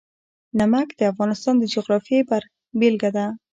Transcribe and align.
نمک 0.59 0.87
د 0.95 1.01
افغانستان 1.11 1.55
د 1.59 1.63
جغرافیې 1.73 2.19
بېلګه 2.79 3.09
ده. 3.15 3.25